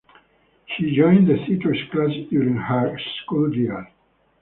[0.65, 3.85] She joined the theatre classes during her school years.